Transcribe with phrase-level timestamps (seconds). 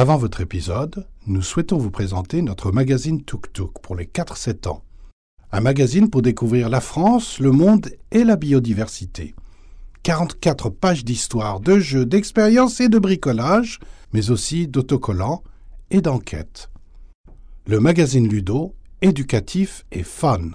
[0.00, 4.84] Avant votre épisode, nous souhaitons vous présenter notre magazine Tuk Tuk pour les 4-7 ans.
[5.50, 9.34] Un magazine pour découvrir la France, le monde et la biodiversité.
[10.04, 13.80] 44 pages d'histoire, de jeux, d'expériences et de bricolage,
[14.12, 15.42] mais aussi d'autocollants
[15.90, 16.70] et d'enquêtes.
[17.66, 20.50] Le magazine Ludo, éducatif et fun.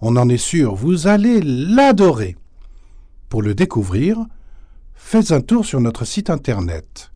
[0.00, 2.34] On en est sûr, vous allez l'adorer.
[3.28, 4.18] Pour le découvrir,
[4.94, 7.12] faites un tour sur notre site internet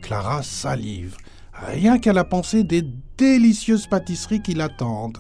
[0.01, 1.19] Clara salive,
[1.53, 2.81] rien qu'à la pensée des
[3.19, 5.19] délicieuses pâtisseries qui l'attendent.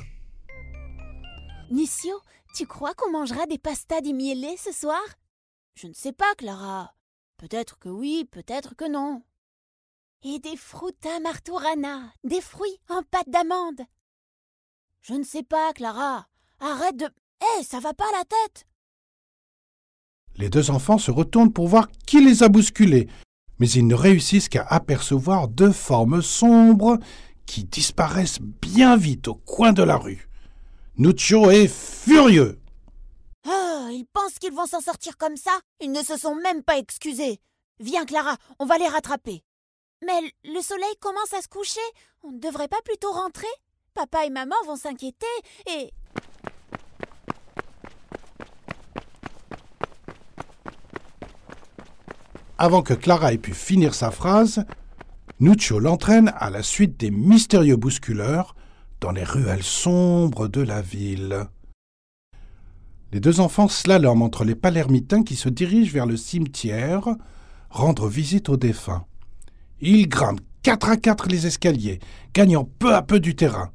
[1.70, 2.18] Nicio,
[2.54, 5.02] tu crois qu'on mangera des pastas di miele ce soir?
[5.74, 6.94] Je ne sais pas, Clara.
[7.36, 9.22] Peut-être que oui, peut-être que non.
[10.22, 13.82] Et des fruta marturana, des fruits en pâte d'amande.
[15.02, 16.28] Je ne sais pas, Clara.
[16.60, 17.10] Arrête de.
[17.58, 18.66] Eh, ça va pas la tête
[20.38, 23.08] Les deux enfants se retournent pour voir qui les a bousculés,
[23.58, 26.98] mais ils ne réussissent qu'à apercevoir deux formes sombres
[27.46, 30.28] qui disparaissent bien vite au coin de la rue.
[30.98, 32.58] Nuccio est furieux.
[33.46, 36.78] Oh, ils pensent qu'ils vont s'en sortir comme ça Ils ne se sont même pas
[36.78, 37.40] excusés.
[37.80, 39.42] Viens, Clara, on va les rattraper.
[40.04, 41.80] Mais le soleil commence à se coucher.
[42.22, 43.46] On ne devrait pas plutôt rentrer?
[43.94, 45.26] Papa et maman vont s'inquiéter
[45.66, 45.90] et.
[52.58, 54.64] Avant que Clara ait pu finir sa phrase,
[55.40, 58.56] Nuccio l'entraîne à la suite des mystérieux bousculeurs
[59.00, 61.44] dans les ruelles sombres de la ville.
[63.12, 67.08] Les deux enfants slaloment entre les palermitains qui se dirigent vers le cimetière
[67.68, 69.04] rendre visite aux défunts.
[69.82, 71.98] Ils grimpent quatre à quatre les escaliers,
[72.32, 73.70] gagnant peu à peu du terrain.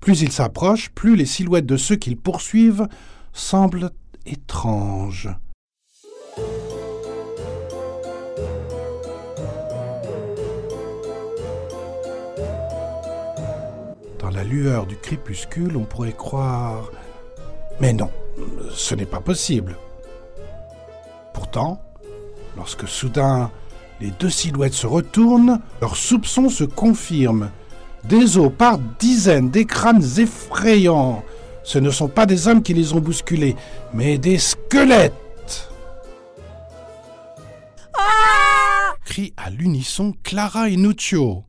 [0.00, 2.86] Plus ils s'approchent, plus les silhouettes de ceux qu'ils poursuivent
[3.32, 3.90] semblent
[4.26, 5.30] étranges.
[14.32, 16.90] La lueur du crépuscule, on pourrait croire...
[17.80, 18.10] Mais non,
[18.74, 19.76] ce n'est pas possible.
[21.34, 21.80] Pourtant,
[22.56, 23.50] lorsque soudain
[24.00, 27.50] les deux silhouettes se retournent, leurs soupçons se confirment.
[28.04, 31.24] Des os par dizaines, des crânes effrayants.
[31.64, 33.56] Ce ne sont pas des hommes qui les ont bousculés,
[33.92, 35.70] mais des squelettes.
[37.94, 41.44] Ah crient à l'unisson Clara et Nuccio.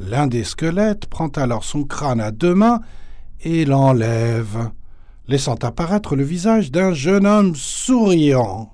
[0.00, 2.80] L'un des squelettes prend alors son crâne à deux mains
[3.40, 4.70] et l'enlève,
[5.28, 8.72] laissant apparaître le visage d'un jeune homme souriant.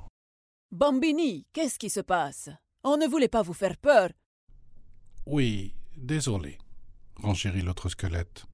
[0.71, 2.49] Bambini, qu'est-ce qui se passe?
[2.85, 4.11] On ne voulait pas vous faire peur.
[5.27, 6.59] Oui, désolé,
[7.17, 8.47] renchérit l'autre squelette.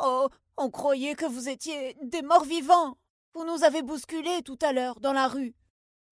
[0.00, 2.96] Oh, on croyait que vous étiez des morts vivants.
[3.34, 5.56] Vous nous avez bousculés tout à l'heure dans la rue.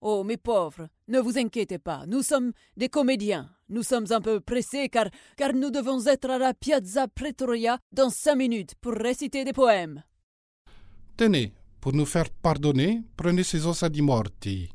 [0.02, 3.48] Oh, mes pauvres, ne vous inquiétez pas, nous sommes des comédiens.
[3.68, 5.06] Nous sommes un peu pressés car,
[5.36, 10.02] car nous devons être à la Piazza Pretoria dans cinq minutes pour réciter des poèmes.
[11.16, 14.68] Tenez, pour nous faire pardonner, prenez ces ossa di morti.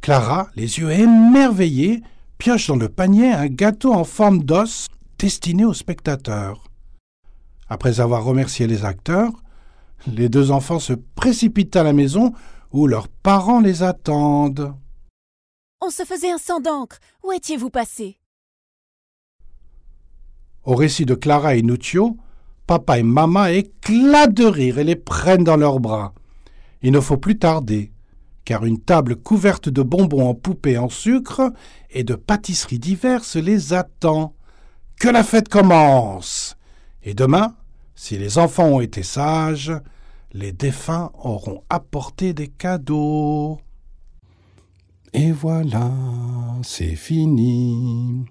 [0.00, 2.02] Clara, les yeux émerveillés,
[2.38, 4.88] pioche dans le panier un gâteau en forme d'os
[5.18, 6.64] destiné aux spectateurs.
[7.68, 9.32] Après avoir remercié les acteurs,
[10.06, 12.32] les deux enfants se précipitent à la maison
[12.76, 14.74] où leurs parents les attendent.
[15.80, 16.98] On se faisait un sang d'encre.
[17.24, 18.18] Où étiez-vous passé?
[20.62, 22.18] Au récit de Clara et Nuccio,
[22.66, 26.12] papa et maman éclatent de rire et les prennent dans leurs bras.
[26.82, 27.92] Il ne faut plus tarder,
[28.44, 31.50] car une table couverte de bonbons en poupée en sucre
[31.90, 34.34] et de pâtisseries diverses les attend.
[35.00, 36.56] Que la fête commence
[37.02, 37.54] Et demain,
[37.94, 39.72] si les enfants ont été sages,
[40.36, 43.58] les défunts auront apporté des cadeaux.
[45.14, 45.90] Et voilà,
[46.62, 48.26] c'est fini.